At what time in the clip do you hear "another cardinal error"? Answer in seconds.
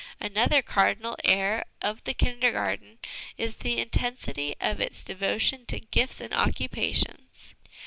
0.31-1.63